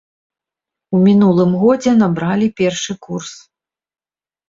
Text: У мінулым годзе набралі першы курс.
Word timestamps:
У 0.95 1.01
мінулым 1.07 1.53
годзе 1.65 1.91
набралі 2.01 2.51
першы 2.63 3.01
курс. 3.07 3.33